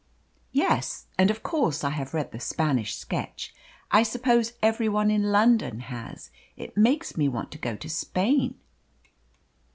[0.51, 3.53] "Yes and of course I have read the Spanish sketch.
[3.91, 6.31] I suppose every one in London has!
[6.57, 8.55] It makes me want to go to Spain."